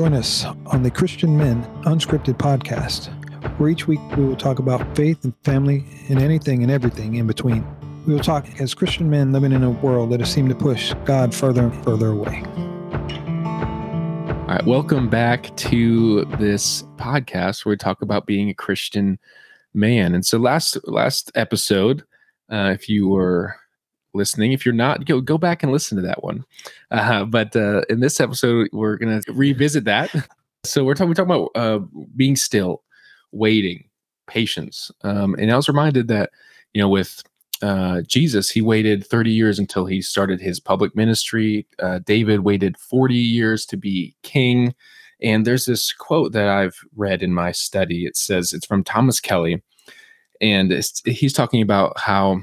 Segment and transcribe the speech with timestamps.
[0.00, 3.08] Join us on the Christian Men Unscripted podcast,
[3.58, 7.26] where each week we will talk about faith and family and anything and everything in
[7.26, 7.66] between.
[8.06, 10.94] We will talk as Christian men living in a world that has seemed to push
[11.04, 12.42] God further and further away.
[14.38, 19.18] All right, welcome back to this podcast where we talk about being a Christian
[19.74, 20.14] man.
[20.14, 22.04] And so last last episode,
[22.50, 23.54] uh, if you were
[24.14, 26.44] listening, if you're not, go go back and listen to that one.
[26.90, 30.10] Uh, but uh, in this episode, we're gonna revisit that.
[30.62, 31.78] So we're talking we're talking about uh,
[32.16, 32.82] being still,
[33.32, 33.88] waiting,
[34.26, 34.90] patience.
[35.02, 36.32] Um, and I was reminded that
[36.74, 37.22] you know with
[37.62, 41.66] uh, Jesus, he waited 30 years until he started his public ministry.
[41.78, 44.74] Uh, David waited 40 years to be king.
[45.22, 48.06] And there's this quote that I've read in my study.
[48.06, 49.62] It says it's from Thomas Kelly,
[50.40, 50.72] and
[51.04, 52.40] he's talking about how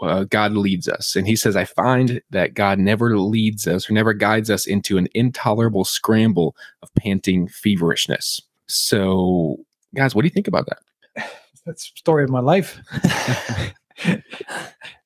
[0.00, 1.16] uh, God leads us.
[1.16, 4.98] And he says, I find that God never leads us or never guides us into
[4.98, 8.40] an intolerable scramble of panting feverishness.
[8.66, 9.58] So,
[9.94, 11.30] guys, what do you think about that?
[11.66, 12.78] That's the story of my life.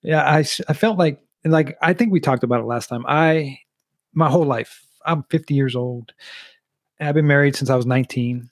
[0.02, 3.04] yeah, I, I felt like, like, I think we talked about it last time.
[3.08, 3.58] I,
[4.12, 6.12] my whole life, I'm 50 years old.
[7.00, 8.50] I've been married since I was 19.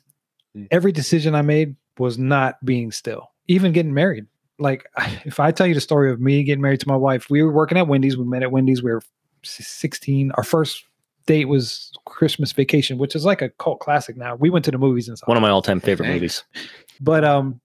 [0.57, 0.69] Mm.
[0.71, 4.27] Every decision I made was not being still, even getting married.
[4.59, 4.87] Like,
[5.25, 7.53] if I tell you the story of me getting married to my wife, we were
[7.53, 8.17] working at Wendy's.
[8.17, 8.83] We met at Wendy's.
[8.83, 9.03] We were
[9.43, 10.33] 16.
[10.33, 10.85] Our first
[11.27, 14.35] date was Christmas Vacation, which is like a cult classic now.
[14.35, 15.29] We went to the movies and stuff.
[15.29, 16.15] One of my all-time favorite Dang.
[16.15, 16.43] movies.
[17.01, 17.61] But um,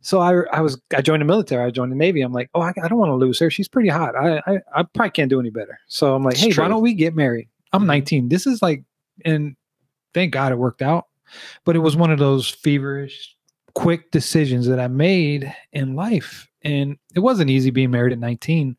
[0.00, 1.64] so I, I was I joined the military.
[1.64, 2.22] I joined the Navy.
[2.22, 3.50] I'm like, oh, I, I don't want to lose her.
[3.50, 4.14] She's pretty hot.
[4.16, 5.78] I, I, I probably can't do any better.
[5.88, 6.64] So I'm like, it's hey, true.
[6.64, 7.48] why don't we get married?
[7.72, 7.88] I'm mm-hmm.
[7.88, 8.28] 19.
[8.28, 8.84] This is like,
[9.24, 9.56] and
[10.14, 11.06] thank God it worked out.
[11.64, 13.36] But it was one of those feverish,
[13.78, 18.76] quick decisions that I made in life, and it wasn't easy being married at 19.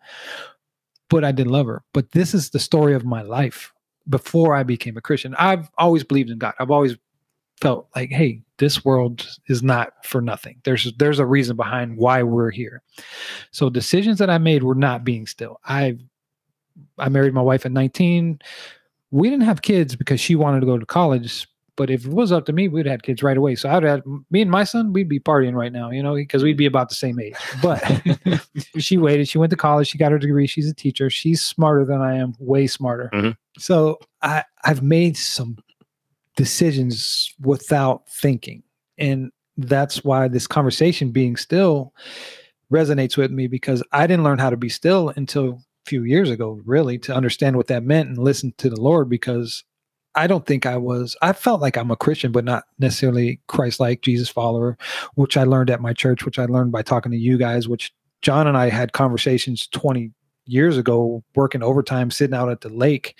[1.09, 1.83] But I did love her.
[1.93, 3.73] But this is the story of my life
[4.09, 5.35] before I became a Christian.
[5.35, 6.53] I've always believed in God.
[6.59, 6.97] I've always
[7.61, 10.59] felt like, hey, this world is not for nothing.
[10.65, 12.81] There's there's a reason behind why we're here.
[13.51, 15.61] So decisions that I made were not being still.
[15.63, 15.97] I
[16.97, 18.39] I married my wife at 19.
[19.11, 21.47] We didn't have kids because she wanted to go to college.
[21.79, 23.55] But if it was up to me, we'd have kids right away.
[23.55, 26.43] So I'd have me and my son, we'd be partying right now, you know, because
[26.43, 27.37] we'd be about the same age.
[27.61, 27.81] But
[28.77, 29.29] she waited.
[29.29, 29.87] She went to college.
[29.87, 30.45] She got her degree.
[30.45, 31.09] She's a teacher.
[31.09, 33.09] She's smarter than I am, way smarter.
[33.13, 33.29] Mm-hmm.
[33.57, 35.55] So I, I've made some
[36.35, 38.61] decisions without thinking.
[38.97, 41.93] And that's why this conversation being still
[42.69, 46.29] resonates with me because I didn't learn how to be still until a few years
[46.29, 49.63] ago, really, to understand what that meant and listen to the Lord because
[50.15, 53.79] I don't think I was, I felt like I'm a Christian, but not necessarily Christ
[53.79, 54.77] like Jesus follower,
[55.15, 57.93] which I learned at my church, which I learned by talking to you guys, which
[58.21, 60.11] John and I had conversations 20
[60.45, 63.15] years ago, working overtime, sitting out at the lake.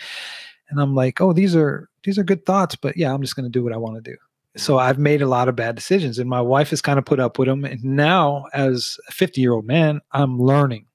[0.70, 3.46] And i'm like oh these are these are good thoughts but yeah i'm just going
[3.46, 4.18] to do what i want to do.
[4.58, 7.20] So i've made a lot of bad decisions and my wife has kind of put
[7.20, 10.86] up with them and now as a 50 year old man i'm learning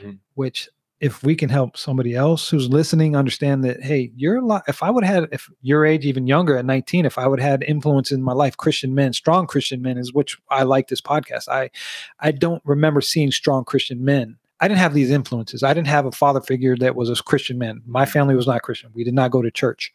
[0.00, 0.16] mm-hmm.
[0.34, 0.68] which
[1.00, 4.82] if we can help somebody else who's listening understand that hey you're a lot if
[4.82, 7.50] i would have had if your age even younger at 19 if i would have
[7.50, 11.00] had influence in my life christian men strong christian men is which i like this
[11.00, 11.70] podcast i
[12.20, 15.62] i don't remember seeing strong christian men I didn't have these influences.
[15.62, 17.82] I didn't have a father figure that was a Christian man.
[17.86, 18.90] My family was not Christian.
[18.94, 19.92] We did not go to church.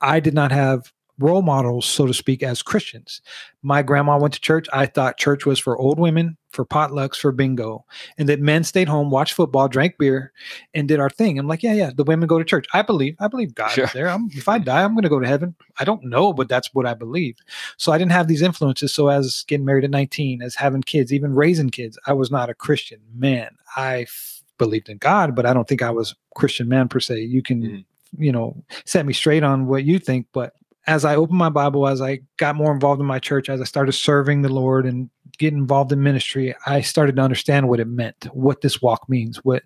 [0.00, 3.20] I did not have role models, so to speak, as Christians.
[3.62, 4.68] My grandma went to church.
[4.72, 7.84] I thought church was for old women, for potlucks, for bingo,
[8.18, 10.32] and that men stayed home, watched football, drank beer,
[10.74, 11.38] and did our thing.
[11.38, 12.66] I'm like, yeah, yeah, the women go to church.
[12.72, 13.84] I believe, I believe God sure.
[13.84, 14.08] is there.
[14.08, 15.54] I'm, if I die, I'm going to go to heaven.
[15.78, 17.36] I don't know, but that's what I believe.
[17.76, 18.92] So I didn't have these influences.
[18.94, 22.50] So as getting married at 19, as having kids, even raising kids, I was not
[22.50, 23.50] a Christian man.
[23.76, 27.20] I f- believed in God, but I don't think I was Christian man per se.
[27.20, 27.62] You can.
[27.62, 27.84] Mm
[28.18, 30.54] you know set me straight on what you think but
[30.86, 33.64] as I opened my Bible, as I got more involved in my church, as I
[33.64, 37.86] started serving the Lord and getting involved in ministry, I started to understand what it
[37.86, 39.62] meant, what this walk means, what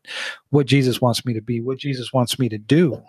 [0.50, 3.02] what Jesus wants me to be, what Jesus wants me to do.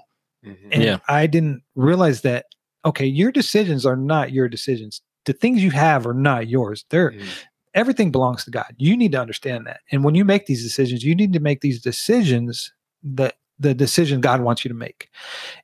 [0.45, 0.69] Mm-hmm.
[0.71, 0.97] And yeah.
[1.07, 2.45] I didn't realize that
[2.83, 5.01] okay, your decisions are not your decisions.
[5.25, 6.85] The things you have are not yours.
[6.89, 7.27] They're mm-hmm.
[7.73, 8.75] everything belongs to God.
[8.77, 9.81] You need to understand that.
[9.91, 14.21] And when you make these decisions, you need to make these decisions that the decision
[14.21, 15.09] God wants you to make.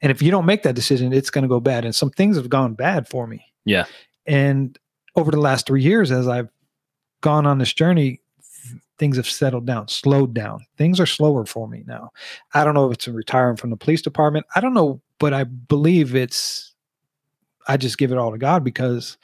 [0.01, 1.83] And if you don't make that decision, it's going to go bad.
[1.83, 3.44] And some things have gone bad for me.
[3.66, 3.86] Yeah.
[4.27, 4.77] And
[5.16, 6.50] over the last three years, as I've
[7.22, 8.22] gone on this journey,
[8.98, 10.66] things have settled down, slowed down.
[10.78, 12.12] Things are slower for me now.
[12.54, 14.46] I don't know if it's a retiring from the police department.
[14.56, 16.74] I don't know, but I believe it's,
[17.68, 19.18] I just give it all to God because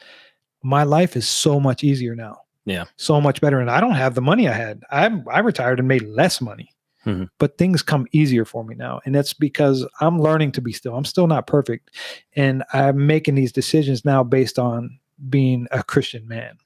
[0.62, 2.42] my life is so much easier now.
[2.66, 2.86] Yeah.
[2.96, 3.60] So much better.
[3.60, 4.84] And I don't have the money I had.
[4.90, 6.74] I'm I retired and made less money.
[7.06, 7.26] mm-hmm.
[7.38, 9.02] but things come easier for me now.
[9.06, 10.96] And that's because I'm learning to be still.
[10.96, 11.92] I'm still not perfect.
[12.36, 15.00] And I'm making these decisions now based on
[15.30, 16.58] being a Christian man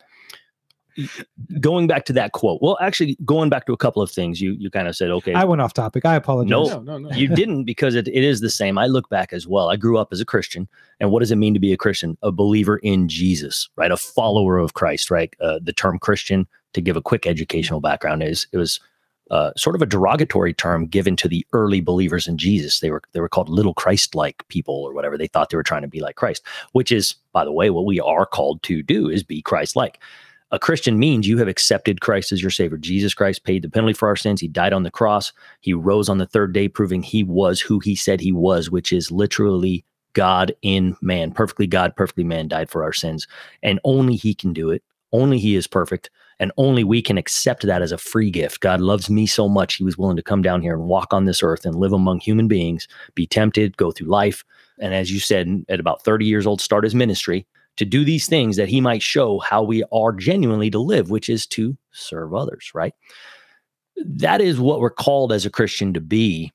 [1.59, 2.61] going back to that quote.
[2.61, 5.33] Well, actually, going back to a couple of things, you you kind of said, okay.
[5.33, 6.05] I went off topic.
[6.05, 6.49] I apologize.
[6.49, 7.15] No, no, no, no.
[7.15, 8.77] you didn't because it, it is the same.
[8.77, 9.69] I look back as well.
[9.69, 10.67] I grew up as a Christian,
[10.99, 12.17] and what does it mean to be a Christian?
[12.21, 13.91] A believer in Jesus, right?
[13.91, 15.33] A follower of Christ, right?
[15.39, 18.79] Uh, the term Christian, to give a quick educational background, is it was
[19.29, 22.79] uh, sort of a derogatory term given to the early believers in Jesus.
[22.79, 25.17] They were they were called little Christ-like people or whatever.
[25.17, 27.85] They thought they were trying to be like Christ, which is, by the way, what
[27.85, 29.99] we are called to do is be Christ-like.
[30.51, 32.77] A Christian means you have accepted Christ as your Savior.
[32.77, 34.39] Jesus Christ paid the penalty for our sins.
[34.39, 35.33] He died on the cross.
[35.59, 38.93] He rose on the third day, proving he was who he said he was, which
[38.93, 39.83] is literally
[40.13, 43.27] God in man, perfectly God, perfectly man, died for our sins.
[43.61, 44.83] And only he can do it.
[45.11, 46.09] Only he is perfect.
[46.39, 48.61] And only we can accept that as a free gift.
[48.61, 51.25] God loves me so much, he was willing to come down here and walk on
[51.25, 54.45] this earth and live among human beings, be tempted, go through life.
[54.79, 57.45] And as you said, at about 30 years old, start his ministry
[57.77, 61.29] to do these things that he might show how we are genuinely to live, which
[61.29, 62.93] is to serve others, right?
[63.97, 66.51] That is what we're called as a Christian to be.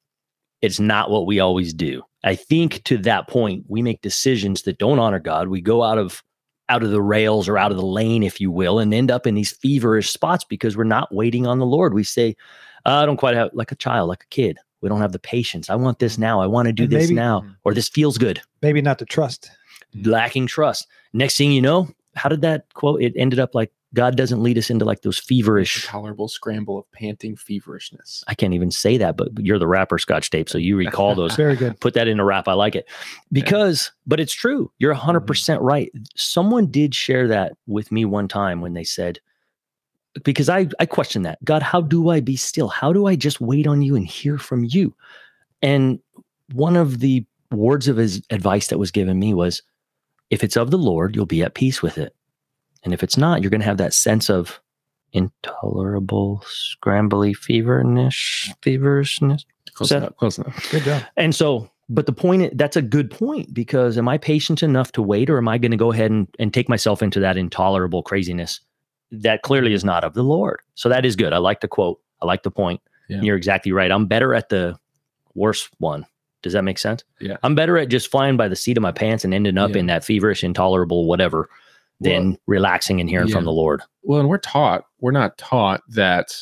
[0.61, 2.03] It's not what we always do.
[2.25, 5.49] I think to that point, we make decisions that don't honor God.
[5.49, 6.23] We go out of
[6.69, 9.27] out of the rails or out of the lane, if you will, and end up
[9.27, 11.93] in these feverish spots because we're not waiting on the Lord.
[11.93, 12.37] We say,
[12.87, 14.59] ah, I don't quite have like a child, like a kid.
[14.81, 15.69] We don't have the patience.
[15.69, 16.41] I want this now.
[16.41, 17.53] I want to do this now, mm-hmm.
[17.65, 18.41] or this feels good.
[18.63, 19.51] Maybe not to trust.
[19.95, 20.87] Lacking trust.
[21.13, 23.03] Next thing you know, how did that quote?
[23.03, 26.91] It ended up like God doesn't lead us into like those feverish, tolerable scramble of
[26.93, 28.25] panting feverishness.
[28.27, 31.37] I can't even say that, but you're the rapper, Scotch Tape, so you recall those.
[31.37, 31.79] Very good.
[31.81, 32.49] Put that in a rap.
[32.49, 32.89] I like it
[33.33, 33.99] because, yeah.
[34.07, 34.71] but it's true.
[34.79, 35.27] You're 100 mm-hmm.
[35.27, 35.93] percent right.
[36.17, 39.19] Someone did share that with me one time when they said,
[40.25, 42.69] because I I question that God, how do I be still?
[42.69, 44.95] How do I just wait on you and hear from you?
[45.63, 46.01] And
[46.53, 49.63] one of the words of his advice that was given me was
[50.33, 52.17] if it's of the Lord, you'll be at peace with it.
[52.83, 54.61] And if it's not, you're going to have that sense of
[55.13, 59.45] intolerable, scrambly feverish, feverishness.
[59.75, 60.17] Close enough.
[60.17, 60.71] Close enough.
[60.71, 61.03] Good job.
[61.19, 65.03] And so, but the point that's a good point because am I patient enough to
[65.03, 68.03] wait or am I going to go ahead and, and take myself into that intolerable
[68.03, 68.59] craziness?
[69.11, 70.61] That clearly is not of the Lord.
[70.77, 71.35] So that is good.
[71.35, 72.01] I like the quote.
[72.23, 72.81] I like the point.
[73.11, 73.21] Yeah.
[73.21, 73.93] You're exactly right.
[73.93, 74.79] I'm better at the
[75.35, 76.07] worst one
[76.43, 77.05] does that make sense?
[77.21, 77.37] Yeah.
[77.43, 79.79] I'm better at just flying by the seat of my pants and ending up yeah.
[79.79, 81.49] in that feverish, intolerable, whatever,
[82.01, 83.35] than well, relaxing and hearing yeah.
[83.35, 83.81] from the Lord.
[84.03, 86.35] Well, and we're taught, we're not taught that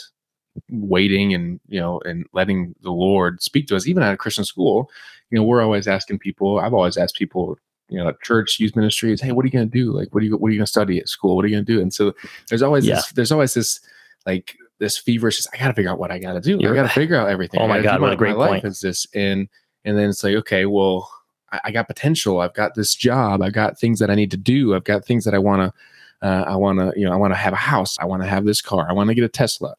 [0.70, 4.44] waiting and, you know, and letting the Lord speak to us, even at a Christian
[4.44, 4.90] school,
[5.30, 7.58] you know, we're always asking people, I've always asked people,
[7.88, 9.92] you know, church, youth ministries, hey, what are you going to do?
[9.92, 11.36] Like, what are you, what are you going to study at school?
[11.36, 11.80] What are you going to do?
[11.80, 12.14] And so
[12.48, 12.96] there's always yeah.
[12.96, 13.80] this, there's always this,
[14.26, 16.56] like, this feverish, I got to figure out what I got to do.
[16.58, 17.60] You're I got to figure out everything.
[17.60, 18.64] Oh my God, what a great point.
[18.64, 19.46] Is this, and,
[19.84, 21.10] and then it's like okay well
[21.52, 22.40] I, I, got potential.
[22.40, 23.42] I've got this job.
[23.42, 24.74] I've got things that i need to do.
[24.74, 27.32] I've got things that i want to uh, i want to you know i want
[27.32, 27.98] to have a house.
[27.98, 28.86] I want to have this car.
[28.88, 29.74] I want to get a tesla.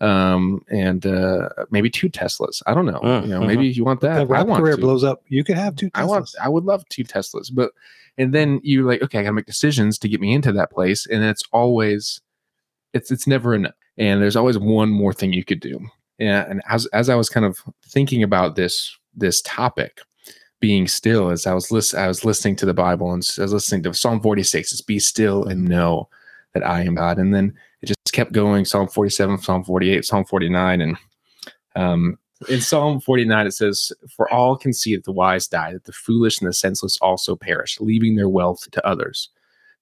[0.00, 2.62] Um and uh maybe two teslas.
[2.66, 2.98] I don't know.
[2.98, 3.46] Uh, you know uh-huh.
[3.46, 4.80] maybe you want that the I want career to.
[4.80, 5.22] blows up.
[5.28, 6.00] You could have two teslas.
[6.00, 7.70] i want i would love two teslas but
[8.18, 11.06] and then you're like okay i gotta make decisions to get me into that place
[11.06, 12.20] and it's always
[12.92, 13.74] it's it's never enough.
[13.96, 15.80] And there's always one more thing you could do.
[16.18, 20.00] Yeah and as as i was kind of thinking about this this topic
[20.60, 23.52] being still as I was list I was listening to the Bible and I was
[23.52, 26.08] listening to Psalm 46 it's be still and know
[26.54, 27.18] that I am God.
[27.18, 27.52] And then
[27.82, 30.96] it just kept going Psalm 47 Psalm 48 Psalm 49 and
[31.76, 32.18] um
[32.48, 35.92] in Psalm 49 it says for all can see that the wise die that the
[35.92, 39.28] foolish and the senseless also perish leaving their wealth to others.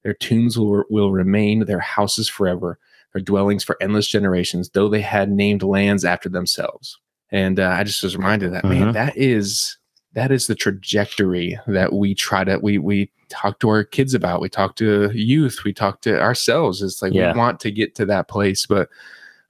[0.03, 2.79] Their tombs will will remain their houses forever
[3.13, 6.99] their dwellings for endless generations though they had named lands after themselves
[7.33, 8.85] and uh, I just was reminded that, mm-hmm.
[8.85, 9.79] man, that is
[10.13, 14.43] that is the trajectory that we try to we we talk to our kids about.
[14.43, 15.65] We talk to youth.
[15.65, 16.83] We talk to ourselves.
[16.83, 17.33] It's like yeah.
[17.33, 18.91] we want to get to that place, but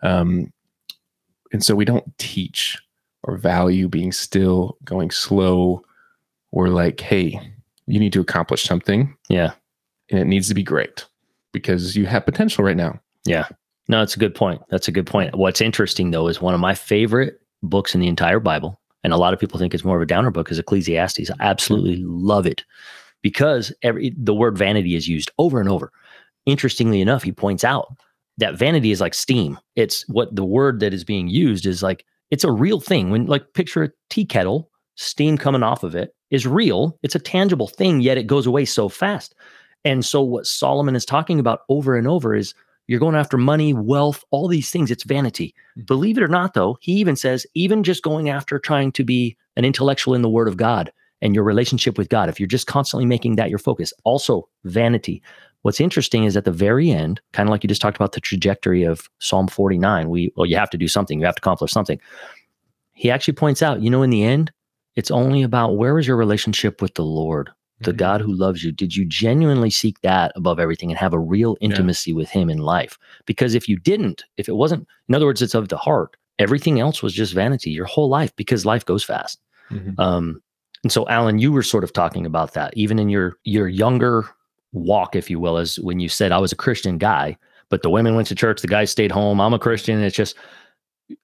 [0.02, 0.52] um,
[1.52, 2.78] and so we don't teach
[3.24, 5.84] or value being still, going slow,
[6.52, 7.40] or like, hey,
[7.86, 9.16] you need to accomplish something.
[9.28, 9.52] Yeah,
[10.10, 11.04] and it needs to be great
[11.50, 13.00] because you have potential right now.
[13.24, 13.48] Yeah.
[13.88, 14.62] No, that's a good point.
[14.70, 15.34] That's a good point.
[15.34, 19.16] What's interesting though is one of my favorite books in the entire Bible, and a
[19.16, 21.30] lot of people think it's more of a downer book, is Ecclesiastes.
[21.30, 22.64] I absolutely love it
[23.22, 25.92] because every the word vanity is used over and over.
[26.46, 27.96] Interestingly enough, he points out
[28.38, 29.58] that vanity is like steam.
[29.76, 33.10] It's what the word that is being used is like it's a real thing.
[33.10, 36.98] When like picture a tea kettle, steam coming off of it is real.
[37.02, 39.34] It's a tangible thing, yet it goes away so fast.
[39.84, 42.54] And so what Solomon is talking about over and over is
[42.88, 44.90] You're going after money, wealth, all these things.
[44.90, 45.54] It's vanity.
[45.78, 45.86] Mhm.
[45.86, 49.36] Believe it or not, though, he even says, even just going after trying to be
[49.56, 52.66] an intellectual in the word of God and your relationship with God, if you're just
[52.66, 55.22] constantly making that your focus, also vanity.
[55.62, 58.20] What's interesting is at the very end, kind of like you just talked about the
[58.20, 61.70] trajectory of Psalm 49, we, well, you have to do something, you have to accomplish
[61.70, 62.00] something.
[62.94, 64.50] He actually points out, you know, in the end,
[64.96, 67.50] it's only about where is your relationship with the Lord?
[67.84, 67.96] The Mhm.
[67.98, 71.56] God who loves you, did you genuinely seek that above everything and have a real
[71.60, 72.98] intimacy with Him in life?
[73.26, 76.80] Because if you didn't, if it wasn't, in other words, it's of the heart, everything
[76.80, 79.40] else was just vanity your whole life because life goes fast.
[79.70, 79.98] Mhm.
[79.98, 80.42] Um,
[80.82, 84.24] and so, Alan, you were sort of talking about that, even in your your younger
[84.72, 87.36] walk, if you will, as when you said I was a Christian guy,
[87.68, 89.40] but the women went to church, the guys stayed home.
[89.40, 90.02] I'm a Christian.
[90.02, 90.34] It's just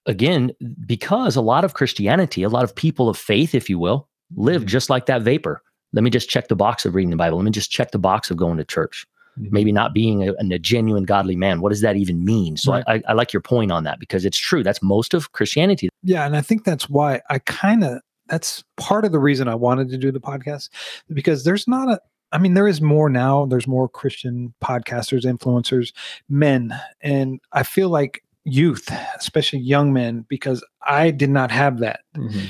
[0.07, 0.53] again
[0.87, 4.63] because a lot of Christianity, a lot of people of faith, if you will, live
[4.63, 4.67] Mhm.
[4.67, 5.63] just like that vapor.
[5.93, 7.39] Let me just check the box of reading the Bible.
[7.39, 9.07] Let me just check the box of going to church.
[9.39, 9.53] Mhm.
[9.53, 11.61] Maybe not being a, a genuine godly man.
[11.61, 12.57] What does that even mean?
[12.57, 12.85] So Right.
[12.87, 14.63] I, I, I like your point on that because it's true.
[14.63, 15.89] That's most of Christianity.
[16.03, 19.55] Yeah, and I think that's why I kind of that's part of the reason I
[19.55, 20.69] wanted to do the podcast
[21.13, 22.01] because there's not a
[22.33, 25.93] I mean there is more now, there's more Christian podcasters, influencers,
[26.29, 32.01] men, and I feel like youth, especially young men because I did not have that.
[32.17, 32.49] Mhm.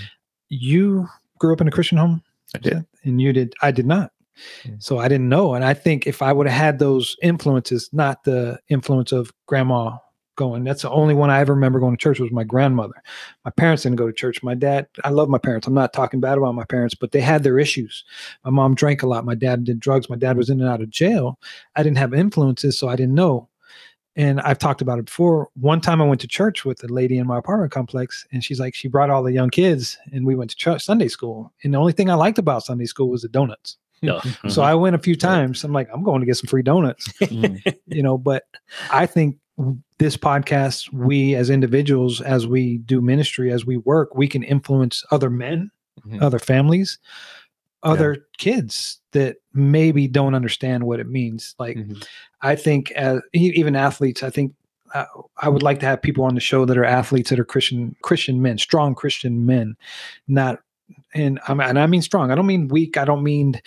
[0.49, 1.07] You
[1.38, 2.23] grew up in a Christian home?
[2.54, 2.86] I did.
[3.04, 4.12] And you did I did not.
[4.78, 8.22] So I didn't know and I think if I would have had those influences, not
[8.24, 9.98] the influence of grandma
[10.38, 10.64] going.
[10.64, 12.94] That's the only one I ever remember going to church was my grandmother.
[13.44, 14.42] My parents didn't go to church.
[14.42, 15.66] My dad, I love my parents.
[15.66, 18.04] I'm not talking bad about my parents, but they had their issues.
[18.44, 19.26] My mom drank a lot.
[19.26, 20.08] My dad did drugs.
[20.08, 21.38] My dad was in and out of jail.
[21.76, 23.48] I didn't have influences, so I didn't know.
[24.18, 25.48] And I've talked about it before.
[25.54, 28.58] One time I went to church with a lady in my apartment complex, and she's
[28.60, 31.52] like, she brought all the young kids, and we went to church, Sunday school.
[31.62, 33.78] And the only thing I liked about Sunday school was the donuts.
[34.02, 34.20] No.
[34.48, 35.62] So I went a few times.
[35.64, 37.76] I'm like, I'm going to get some free donuts Mhm.
[37.87, 38.44] you know but
[38.90, 39.38] i think
[39.98, 45.04] this podcast we as individuals as we do ministry as we work we can influence
[45.10, 45.70] other men
[46.06, 46.22] Mhm.
[46.22, 46.98] other families
[47.82, 52.04] other kids that maybe don't understand what it means like Mhm.
[52.42, 54.52] i think as e- even athletes i think
[54.94, 55.04] uh,
[55.38, 57.94] i would like to have people on the show that are athletes that are christian
[58.02, 59.76] christian men strong christian men
[60.26, 60.58] not
[61.14, 63.61] and i and i mean strong i don't mean weak i don't mean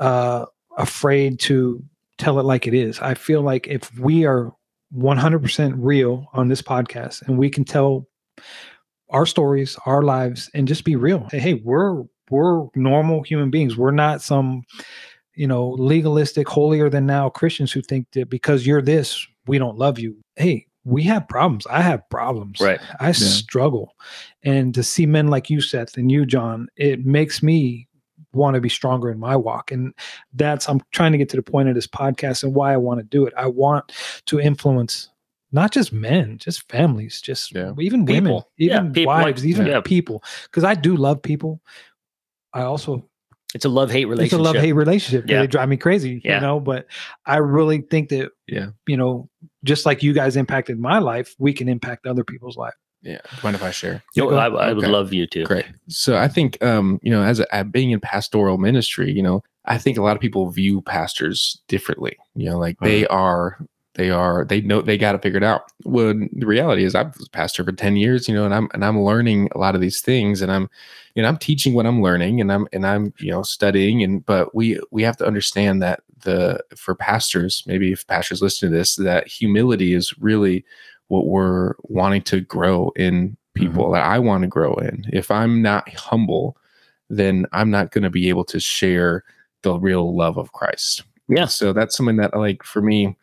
[0.00, 0.44] uh
[0.76, 1.82] afraid to
[2.18, 4.52] tell it like it is i feel like if we are
[4.94, 8.06] 100% real on this podcast and we can tell
[9.10, 13.76] our stories our lives and just be real say hey we're we're normal human beings.
[13.76, 14.64] We're not some
[15.34, 19.76] you know legalistic holier than now christians who think that because you're this we don't
[19.76, 20.16] love you.
[20.36, 21.66] Hey we have problems.
[21.66, 22.60] I have problems.
[22.60, 22.80] Right.
[23.00, 23.92] i struggle.
[24.44, 27.86] And to see men like you seth and you john it makes me
[28.32, 29.70] want to be stronger in my walk.
[29.72, 29.92] And
[30.32, 33.00] that's i'm trying to get to the point of this podcast and why i want
[33.00, 33.34] to do it.
[33.36, 33.92] I want
[34.26, 35.10] to influence
[35.52, 37.72] not just men just families just Yeah.
[37.78, 38.50] even women People.
[38.56, 39.80] Yeah, even people, like- wives even yeah.
[39.82, 40.24] people.
[40.44, 41.60] Because i do love people
[42.56, 43.08] i also
[43.54, 44.40] It's a love hate relationship.
[44.40, 45.24] it's a love hate relationship.
[45.30, 45.40] Yeah.
[45.40, 46.34] They drive me crazy, Yeah.
[46.36, 46.60] you know.
[46.60, 46.86] But
[47.24, 48.68] I really think that, Yeah.
[48.86, 49.28] you know,
[49.64, 52.74] just like you guys impacted my life, we can impact other people's life.
[53.02, 53.20] Yeah.
[53.44, 54.02] Mind if I share?
[54.14, 54.92] Yo, I, I would Okay.
[54.92, 55.44] love you to.
[55.44, 55.66] Great.
[55.88, 59.78] So I think, um, you know, as a, being in pastoral ministry, you know, I
[59.78, 62.16] think a lot of people view pastors differently.
[62.34, 63.58] You know, like they are,
[63.96, 65.72] they are, they know they got it figured out.
[65.84, 68.68] When the reality is, I was a pastor for ten years, you know, and I'm
[68.72, 70.70] and I'm learning a lot of these things, and I'm,
[71.14, 74.24] you know, I'm teaching what I'm learning, and I'm and I'm, you know, studying, and
[74.24, 78.76] but we we have to understand that the for pastors, maybe if pastors listen to
[78.76, 80.64] this, that humility is really
[81.08, 83.94] what we're wanting to grow in people mm-hmm.
[83.94, 85.04] that I want to grow in.
[85.12, 86.56] If I'm not humble,
[87.08, 89.24] then I'm not going to be able to share
[89.62, 91.04] the real love of Christ.
[91.28, 91.46] Yeah.
[91.46, 93.16] So that's something that like for me,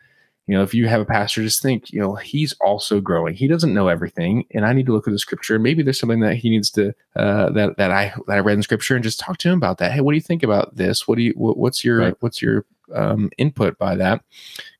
[0.46, 3.34] you know, if you have a pastor, just think, you know, he's also growing.
[3.34, 5.58] He doesn't know everything, and I need to look at the scripture.
[5.58, 8.64] Maybe there's something that he needs to uh, that that I that I read in
[8.64, 9.94] scripture, and just talk to him about that.
[9.94, 11.08] Hey, what do you think about this?
[11.08, 12.16] What do you what, what's your Right.
[12.20, 14.22] what's your um, input by that?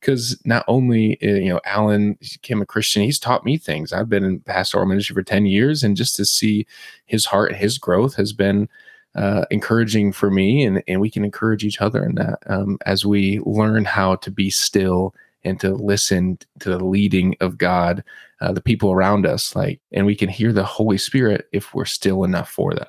[0.00, 3.90] Because not only uh, you know Alan became a Christian, he's taught me things.
[3.90, 6.66] I've been in pastoral ministry for ten years, and just to see
[7.06, 8.68] his heart, his growth has been
[9.14, 13.06] uh, encouraging for me, and and we can encourage each other in that um, as
[13.06, 18.02] we learn how to be still and to listen to the leading of God,
[18.40, 21.84] uh, the people around us, like, and we can hear the Holy Spirit if we're
[21.84, 22.88] still enough for that.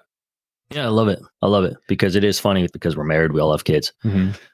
[0.72, 1.20] Yeah, I love it.
[1.42, 3.94] I love it because it is funny because we're married, we all have kids.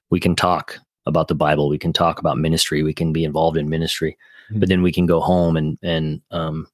[0.10, 3.58] We can talk about the Bible, we can talk about ministry, we can be involved
[3.58, 4.18] in ministry,
[4.52, 4.60] Mhm.
[4.60, 6.68] but then we can go home and and um,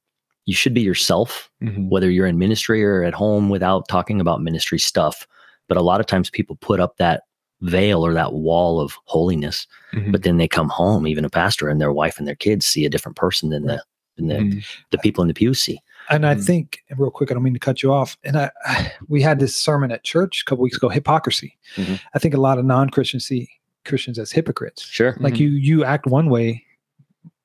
[0.44, 1.88] you should be yourself, Mhm.
[1.88, 5.26] whether you're in ministry or at home, without talking about ministry stuff.
[5.68, 7.22] But a lot of times people put up that
[7.60, 9.66] veil or that wall of holiness.
[9.92, 10.12] Mhm.
[10.12, 12.84] But then they come home, even a pastor and their wife and their kids see
[12.84, 13.82] a different person than the
[14.16, 14.64] than the, Mhm.
[14.90, 15.80] the people in the pew see.
[16.10, 16.44] And I Mm.
[16.44, 18.16] think, real quick, I don't mean to cut you off.
[18.24, 18.50] And I,
[19.08, 21.56] we had this sermon at church a couple weeks ago, hypocrisy.
[21.76, 22.00] Mhm.
[22.14, 23.48] I think a lot of non-Christians see
[23.84, 24.82] Christians as hypocrites.
[24.84, 25.16] Sure.
[25.20, 25.38] Like Mhm.
[25.38, 26.64] you, you act one way,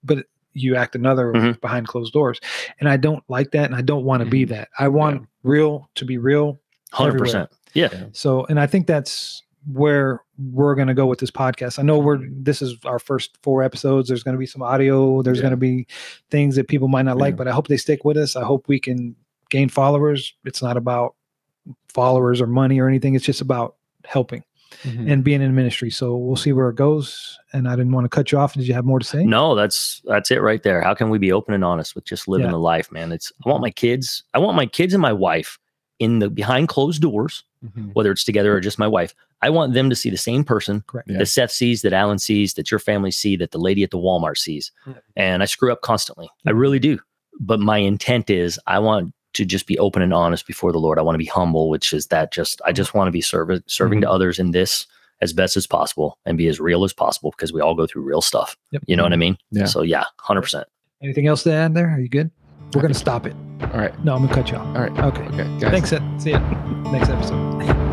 [0.03, 1.62] but you act another Mhm.
[1.62, 2.39] behind closed doors.
[2.79, 4.50] And I don't like that, and I don't want to be Mhm.
[4.50, 4.70] that.
[4.79, 6.60] I want real to be real.
[6.91, 7.51] Hundred percent.
[7.75, 7.89] Yeah.
[8.13, 11.79] So, and I think that's where we're going to go with this podcast.
[11.79, 14.08] I know we're this is our first four episodes.
[14.10, 15.22] There's going to be some audio.
[15.22, 15.43] There's Yeah.
[15.43, 15.88] going to be
[16.32, 17.38] things that people might not like, Yeah.
[17.38, 18.36] but I hope they stick with us.
[18.36, 19.15] I hope we can
[19.50, 20.34] gain followers.
[20.46, 21.15] It's not about
[21.88, 23.15] followers or money or anything.
[23.15, 24.43] It's just about helping
[24.84, 25.10] Mhm.
[25.12, 25.89] and being in ministry.
[25.91, 27.38] So we'll see where it goes.
[27.53, 28.55] And I didn't want to cut you off.
[28.55, 29.24] Did you have more to say?
[29.24, 30.82] No, that's that's it right there.
[30.82, 32.51] How can we be open and honest with just living Yeah.
[32.53, 33.12] the life, man?
[33.12, 35.58] It's I want my kids, I want my kids and my wife
[36.04, 37.92] in the behind closed doors, Mhm.
[37.94, 39.14] whether it's together or just my wife.
[39.42, 41.10] I want them to see the same person Correct.
[41.10, 41.18] Yeah.
[41.20, 43.98] that Seth sees, that Alan sees, that your family see, that the lady at the
[43.98, 44.72] Walmart sees.
[44.88, 44.94] Yeah.
[45.16, 46.30] And I screw up constantly.
[46.46, 47.00] I really do.
[47.40, 51.00] But my intent is I want to just be open and honest before the Lord.
[51.00, 53.64] I want to be humble, which is that just I just want to be serving
[53.68, 54.86] serving to others in this
[55.22, 58.04] as best as possible and be as real as possible because we all go through
[58.04, 58.56] real stuff.
[58.72, 58.84] Yep.
[58.88, 59.38] You know what I mean?
[59.52, 59.66] Yeah.
[59.66, 60.68] So yeah, hundred percent.
[61.02, 61.90] Anything else to add there?
[61.90, 62.30] Are you good?
[62.75, 63.36] We're going to stop it.
[63.62, 63.98] All right.
[64.03, 64.75] No, I'm going to cut you off.
[64.75, 64.92] All right.
[64.92, 65.24] Okay.
[65.27, 65.60] Okay.
[65.60, 65.72] Guys.
[65.72, 65.94] Thanks.
[65.94, 66.03] Ed.
[66.20, 66.39] See ya
[66.92, 67.93] next episode.